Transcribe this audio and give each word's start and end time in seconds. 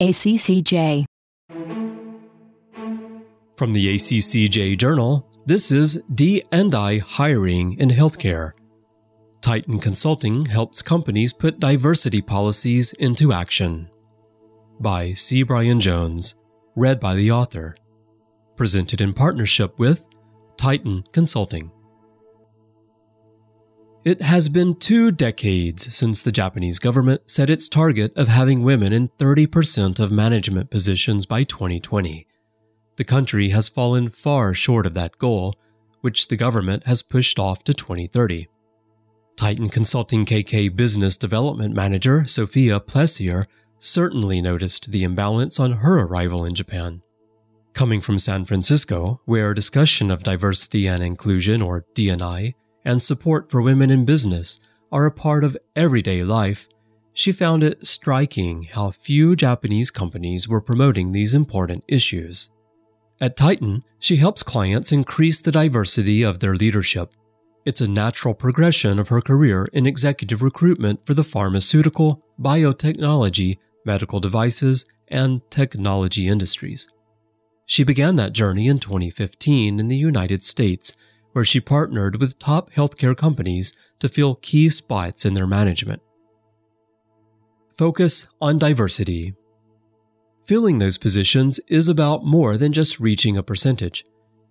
ACCJ. 0.00 1.04
From 3.56 3.72
the 3.72 3.96
ACCJ 3.96 4.78
Journal, 4.78 5.28
this 5.44 5.72
is 5.72 6.00
D&I 6.14 6.98
Hiring 6.98 7.72
in 7.80 7.88
Healthcare. 7.88 8.52
Titan 9.40 9.80
Consulting 9.80 10.46
helps 10.46 10.82
companies 10.82 11.32
put 11.32 11.58
diversity 11.58 12.22
policies 12.22 12.92
into 12.92 13.32
action. 13.32 13.90
By 14.78 15.14
C. 15.14 15.42
Brian 15.42 15.80
Jones, 15.80 16.36
read 16.76 17.00
by 17.00 17.16
the 17.16 17.32
author. 17.32 17.74
Presented 18.54 19.00
in 19.00 19.12
partnership 19.12 19.80
with 19.80 20.06
Titan 20.56 21.02
Consulting. 21.10 21.72
It 24.08 24.22
has 24.22 24.48
been 24.48 24.76
two 24.76 25.10
decades 25.10 25.94
since 25.94 26.22
the 26.22 26.32
Japanese 26.32 26.78
government 26.78 27.30
set 27.30 27.50
its 27.50 27.68
target 27.68 28.16
of 28.16 28.26
having 28.26 28.62
women 28.62 28.90
in 28.90 29.08
30% 29.08 30.00
of 30.00 30.10
management 30.10 30.70
positions 30.70 31.26
by 31.26 31.44
2020. 31.44 32.26
The 32.96 33.04
country 33.04 33.50
has 33.50 33.68
fallen 33.68 34.08
far 34.08 34.54
short 34.54 34.86
of 34.86 34.94
that 34.94 35.18
goal, 35.18 35.56
which 36.00 36.28
the 36.28 36.38
government 36.38 36.86
has 36.86 37.02
pushed 37.02 37.38
off 37.38 37.62
to 37.64 37.74
2030. 37.74 38.48
Titan 39.36 39.68
Consulting 39.68 40.24
KK 40.24 40.74
Business 40.74 41.18
Development 41.18 41.74
Manager 41.74 42.24
Sophia 42.24 42.80
Plessier 42.80 43.44
certainly 43.78 44.40
noticed 44.40 44.90
the 44.90 45.04
imbalance 45.04 45.60
on 45.60 45.72
her 45.72 46.00
arrival 46.00 46.46
in 46.46 46.54
Japan. 46.54 47.02
Coming 47.74 48.00
from 48.00 48.18
San 48.18 48.46
Francisco, 48.46 49.20
where 49.26 49.52
discussion 49.52 50.10
of 50.10 50.22
diversity 50.22 50.86
and 50.86 51.02
inclusion, 51.02 51.60
or 51.60 51.84
D&I, 51.92 52.54
and 52.88 53.02
support 53.02 53.50
for 53.50 53.60
women 53.60 53.90
in 53.90 54.06
business 54.06 54.60
are 54.90 55.04
a 55.04 55.12
part 55.12 55.44
of 55.44 55.58
everyday 55.76 56.22
life, 56.24 56.66
she 57.12 57.32
found 57.32 57.62
it 57.62 57.86
striking 57.86 58.62
how 58.62 58.90
few 58.90 59.36
Japanese 59.36 59.90
companies 59.90 60.48
were 60.48 60.62
promoting 60.62 61.12
these 61.12 61.34
important 61.34 61.84
issues. 61.86 62.50
At 63.20 63.36
Titan, 63.36 63.82
she 63.98 64.16
helps 64.16 64.42
clients 64.42 64.90
increase 64.90 65.38
the 65.38 65.52
diversity 65.52 66.22
of 66.22 66.40
their 66.40 66.54
leadership. 66.54 67.12
It's 67.66 67.82
a 67.82 67.86
natural 67.86 68.32
progression 68.32 68.98
of 68.98 69.10
her 69.10 69.20
career 69.20 69.68
in 69.74 69.86
executive 69.86 70.40
recruitment 70.40 71.04
for 71.04 71.12
the 71.12 71.24
pharmaceutical, 71.24 72.24
biotechnology, 72.40 73.58
medical 73.84 74.18
devices, 74.18 74.86
and 75.08 75.42
technology 75.50 76.26
industries. 76.26 76.88
She 77.66 77.84
began 77.84 78.16
that 78.16 78.32
journey 78.32 78.66
in 78.66 78.78
2015 78.78 79.78
in 79.78 79.88
the 79.88 79.96
United 79.96 80.42
States 80.42 80.96
where 81.32 81.44
she 81.44 81.60
partnered 81.60 82.20
with 82.20 82.38
top 82.38 82.70
healthcare 82.72 83.16
companies 83.16 83.72
to 83.98 84.08
fill 84.08 84.36
key 84.36 84.68
spots 84.68 85.24
in 85.24 85.34
their 85.34 85.46
management. 85.46 86.02
Focus 87.76 88.26
on 88.40 88.58
diversity. 88.58 89.34
Filling 90.44 90.78
those 90.78 90.98
positions 90.98 91.60
is 91.68 91.88
about 91.88 92.24
more 92.24 92.56
than 92.56 92.72
just 92.72 92.98
reaching 92.98 93.36
a 93.36 93.42
percentage. 93.42 94.04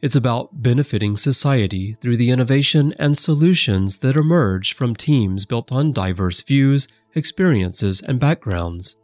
It's 0.00 0.16
about 0.16 0.62
benefiting 0.62 1.16
society 1.16 1.96
through 2.00 2.16
the 2.16 2.30
innovation 2.30 2.92
and 2.98 3.16
solutions 3.16 3.98
that 3.98 4.16
emerge 4.16 4.74
from 4.74 4.96
teams 4.96 5.44
built 5.44 5.70
on 5.70 5.92
diverse 5.92 6.42
views, 6.42 6.88
experiences, 7.14 8.00
and 8.00 8.18
backgrounds. 8.18 8.96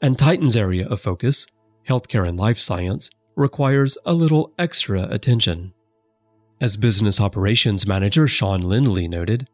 And 0.00 0.18
Titan's 0.18 0.56
area 0.56 0.88
of 0.88 1.02
focus, 1.02 1.46
healthcare 1.86 2.26
and 2.26 2.40
life 2.40 2.58
science, 2.58 3.10
requires 3.36 3.98
a 4.06 4.14
little 4.14 4.54
extra 4.58 5.02
attention. 5.10 5.74
As 6.62 6.76
business 6.76 7.20
operations 7.20 7.88
manager 7.88 8.28
Sean 8.28 8.60
Lindley 8.60 9.08
noted, 9.08 9.48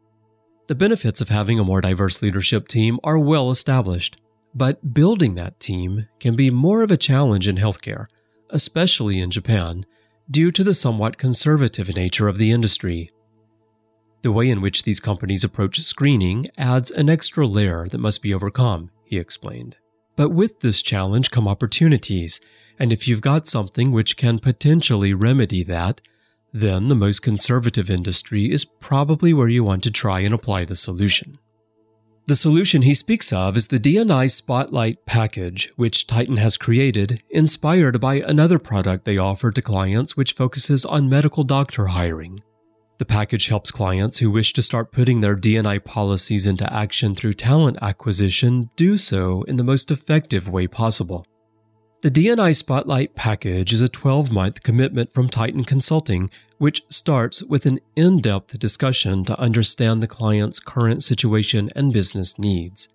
the 0.67 0.75
benefits 0.75 1.21
of 1.21 1.29
having 1.29 1.59
a 1.59 1.63
more 1.63 1.81
diverse 1.81 2.21
leadership 2.21 2.67
team 2.67 2.99
are 3.03 3.17
well 3.17 3.49
established, 3.49 4.21
but 4.53 4.93
building 4.93 5.33
that 5.33 5.59
team 5.59 6.07
can 6.19 6.35
be 6.35 6.51
more 6.51 6.83
of 6.83 6.91
a 6.91 6.97
challenge 6.97 7.47
in 7.47 7.55
healthcare, 7.55 8.05
especially 8.51 9.19
in 9.19 9.31
Japan, 9.31 9.87
due 10.29 10.51
to 10.51 10.63
the 10.63 10.75
somewhat 10.75 11.17
conservative 11.17 11.95
nature 11.95 12.27
of 12.27 12.37
the 12.37 12.51
industry. 12.51 13.09
The 14.21 14.31
way 14.31 14.47
in 14.47 14.61
which 14.61 14.83
these 14.83 14.99
companies 14.99 15.43
approach 15.43 15.81
screening 15.81 16.45
adds 16.59 16.91
an 16.91 17.09
extra 17.09 17.47
layer 17.47 17.87
that 17.87 17.97
must 17.97 18.21
be 18.21 18.35
overcome, 18.35 18.91
he 19.03 19.17
explained. 19.17 19.77
But 20.15 20.29
with 20.29 20.59
this 20.59 20.83
challenge 20.83 21.31
come 21.31 21.47
opportunities, 21.47 22.39
and 22.77 22.93
if 22.93 23.07
you've 23.07 23.19
got 23.19 23.47
something 23.47 23.91
which 23.91 24.15
can 24.15 24.37
potentially 24.37 25.15
remedy 25.15 25.63
that, 25.63 26.01
then 26.53 26.87
the 26.87 26.95
most 26.95 27.21
conservative 27.21 27.89
industry 27.89 28.51
is 28.51 28.65
probably 28.65 29.33
where 29.33 29.47
you 29.47 29.63
want 29.63 29.83
to 29.83 29.91
try 29.91 30.21
and 30.21 30.33
apply 30.33 30.65
the 30.65 30.75
solution. 30.75 31.37
The 32.25 32.35
solution 32.35 32.83
he 32.83 32.93
speaks 32.93 33.33
of 33.33 33.57
is 33.57 33.67
the 33.67 33.79
D&I 33.79 34.27
Spotlight 34.27 35.05
package, 35.07 35.71
which 35.77 36.05
Titan 36.05 36.37
has 36.37 36.57
created, 36.57 37.23
inspired 37.31 37.99
by 37.99 38.15
another 38.15 38.59
product 38.59 39.05
they 39.05 39.17
offer 39.17 39.49
to 39.49 39.61
clients 39.63 40.15
which 40.15 40.33
focuses 40.33 40.85
on 40.85 41.09
medical 41.09 41.43
doctor 41.43 41.87
hiring. 41.87 42.39
The 42.99 43.05
package 43.05 43.47
helps 43.47 43.71
clients 43.71 44.19
who 44.19 44.29
wish 44.29 44.53
to 44.53 44.61
start 44.61 44.91
putting 44.91 45.21
their 45.21 45.33
D&I 45.33 45.79
policies 45.79 46.45
into 46.45 46.71
action 46.71 47.15
through 47.15 47.33
talent 47.33 47.77
acquisition 47.81 48.69
do 48.75 48.97
so 48.97 49.41
in 49.43 49.55
the 49.55 49.63
most 49.63 49.89
effective 49.89 50.47
way 50.47 50.67
possible. 50.67 51.25
The 52.01 52.09
D&I 52.09 52.53
Spotlight 52.53 53.13
package 53.13 53.73
is 53.73 53.81
a 53.81 53.89
12 53.89 54.31
month 54.31 54.63
commitment 54.63 55.09
from 55.09 55.27
Titan 55.27 55.65
Consulting, 55.65 56.29
which 56.57 56.81
starts 56.87 57.43
with 57.43 57.65
an 57.65 57.81
in 57.97 58.21
depth 58.21 58.57
discussion 58.57 59.25
to 59.25 59.37
understand 59.37 60.01
the 60.01 60.07
client's 60.07 60.61
current 60.61 61.03
situation 61.03 61.69
and 61.75 61.91
business 61.91 62.39
needs. 62.39 62.87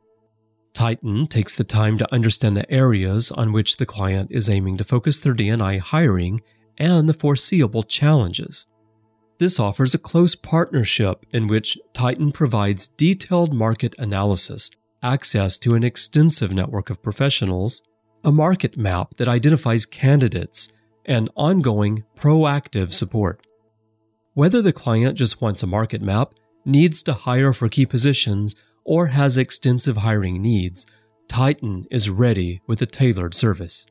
Titan 0.73 1.27
takes 1.27 1.55
the 1.55 1.65
time 1.65 1.99
to 1.99 2.15
understand 2.15 2.57
the 2.57 2.71
areas 2.73 3.31
on 3.31 3.53
which 3.53 3.77
the 3.77 3.85
client 3.85 4.31
is 4.33 4.49
aiming 4.49 4.79
to 4.79 4.85
focus 4.85 5.21
their 5.21 5.35
D&I 5.35 5.77
hiring 5.77 6.41
and 6.79 7.07
the 7.07 7.13
foreseeable 7.13 7.83
challenges. 7.83 8.67
This 9.37 9.61
offers 9.61 9.93
a 9.93 9.99
close 9.99 10.35
partnership 10.35 11.27
in 11.31 11.47
which 11.47 11.77
Titan 11.93 12.33
provides 12.33 12.89
detailed 12.89 13.53
market 13.53 13.95
analysis, 13.99 14.71
access 15.03 15.59
to 15.59 15.75
an 15.75 15.85
extensive 15.85 16.53
network 16.53 16.89
of 16.89 17.03
professionals, 17.03 17.83
a 18.25 18.33
market 18.33 18.77
map 18.77 19.15
that 19.17 19.29
identifies 19.29 19.87
candidates, 19.87 20.69
and 21.05 21.31
ongoing 21.37 22.05
proactive 22.17 22.93
support. 22.93 23.47
Whether 24.33 24.63
the 24.63 24.73
client 24.73 25.19
just 25.19 25.41
wants 25.41 25.63
a 25.63 25.67
market 25.67 26.01
map, 26.01 26.35
needs 26.65 27.03
to 27.03 27.13
hire 27.13 27.53
for 27.53 27.69
key 27.69 27.87
positions, 27.87 28.57
or 28.85 29.09
has 29.09 29.37
extensive 29.37 29.99
hiring 29.99 30.41
needs, 30.41 30.87
Titan 31.29 31.87
is 31.91 32.11
ready 32.11 32.61
with 32.67 32.81
a 32.83 32.87
tailored 32.87 33.35
service. 33.35 33.87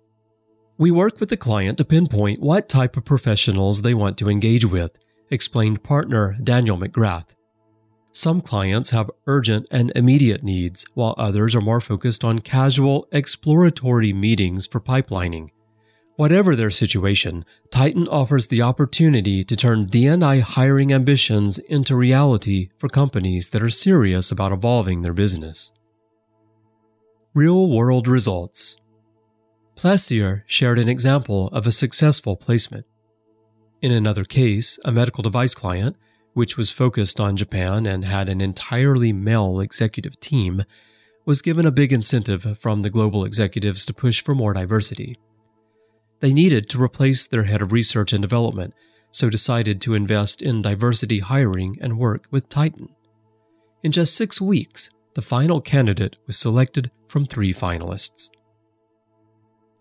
We 0.78 0.92
work 0.92 1.20
with 1.20 1.30
the 1.30 1.38
client 1.38 1.78
to 1.78 1.86
pinpoint 1.86 2.42
what 2.42 2.68
type 2.68 2.98
of 2.98 3.06
professionals 3.06 3.82
they 3.82 3.94
want 3.94 4.18
to 4.18 4.30
engage 4.30 4.66
with, 4.66 4.98
explained 5.30 5.84
partner 5.84 6.36
Daniel 6.44 6.78
McGrath. 6.78 7.36
Some 8.16 8.42
clients 8.42 8.92
have 8.92 9.10
urgent 9.26 9.68
and 9.72 9.92
immediate 9.96 10.44
needs, 10.44 10.86
while 10.94 11.16
others 11.18 11.56
are 11.56 11.62
more 11.62 11.82
focused 11.82 12.24
on 12.24 12.40
casual, 12.40 13.08
exploratory 13.12 14.14
meetings 14.14 14.68
for 14.68 14.80
pipelining. 14.80 15.50
Whatever 16.16 16.56
their 16.56 16.70
situation, 16.70 17.44
Titan 17.72 18.08
offers 18.08 18.48
the 18.48 18.62
opportunity 18.62 19.44
to 19.44 19.56
turn 19.56 19.88
D&I 19.88 20.40
hiring 20.42 20.94
ambitions 20.94 21.58
into 21.58 21.96
reality 21.96 22.70
for 22.78 22.88
companies 22.88 23.48
that 23.48 23.64
are 23.64 23.72
serious 23.72 24.32
about 24.32 24.52
evolving 24.52 25.02
their 25.02 25.14
business. 25.14 25.74
Real 27.34 27.68
world 27.72 28.08
results. 28.08 28.78
Plessier 29.76 30.44
shared 30.46 30.78
an 30.78 30.88
example 30.88 31.48
of 31.48 31.66
a 31.66 31.72
successful 31.72 32.36
placement. 32.36 32.86
In 33.82 33.92
another 33.92 34.24
case, 34.24 34.78
a 34.86 34.92
medical 34.92 35.24
device 35.24 35.56
client 35.56 35.98
which 36.34 36.58
was 36.58 36.70
focused 36.70 37.20
on 37.20 37.38
Japan 37.38 37.86
and 37.86 38.06
had 38.06 38.30
an 38.30 38.42
entirely 38.42 39.14
male 39.14 39.60
executive 39.60 40.20
team, 40.20 40.64
was 41.26 41.42
given 41.42 41.66
a 41.66 41.72
big 41.72 41.94
incentive 41.94 42.58
from 42.58 42.82
the 42.82 42.90
global 42.90 43.24
executives 43.24 43.86
to 43.86 43.94
push 43.94 44.22
for 44.22 44.36
more 44.36 44.54
diversity. 44.54 45.18
They 46.20 46.34
needed 46.34 46.70
to 46.70 46.82
replace 46.82 47.28
their 47.28 47.44
head 47.44 47.62
of 47.62 47.72
research 47.72 48.14
and 48.14 48.22
development, 48.22 48.74
so 49.12 49.30
decided 49.30 49.80
to 49.82 49.94
invest 49.94 50.42
in 50.42 50.62
diversity 50.62 51.20
hiring 51.20 51.78
and 51.80 52.00
work 52.00 52.26
with 52.32 52.50
Titan. 52.50 52.90
In 53.84 53.92
just 53.92 54.16
six 54.16 54.42
weeks, 54.42 54.90
the 55.14 55.22
final 55.22 55.62
candidate 55.62 56.16
was 56.26 56.38
selected 56.38 56.90
from 57.08 57.26
three 57.26 57.54
finalists. 57.54 58.30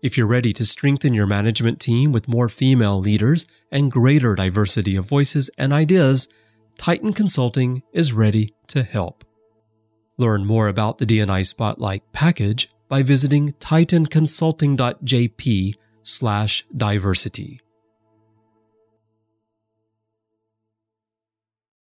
If 0.01 0.17
you're 0.17 0.27
ready 0.27 0.51
to 0.53 0.65
strengthen 0.65 1.13
your 1.13 1.25
management 1.25 1.79
team 1.79 2.11
with 2.11 2.27
more 2.27 2.49
female 2.49 2.99
leaders 2.99 3.47
and 3.71 3.91
greater 3.91 4.35
diversity 4.35 4.97
of 4.97 5.05
voices 5.05 5.49
and 5.57 5.71
ideas, 5.71 6.27
Titan 6.77 7.13
Consulting 7.13 7.83
is 7.91 8.13
ready 8.13 8.53
to 8.67 8.83
help. 8.83 9.23
Learn 10.17 10.45
more 10.45 10.67
about 10.67 10.97
the 10.97 11.05
D&I 11.05 11.41
Spotlight 11.41 12.03
package 12.11 12.69
by 12.87 13.03
visiting 13.03 13.53
titanconsulting.jp 13.53 15.75
slash 16.03 16.65
diversity. 16.75 17.61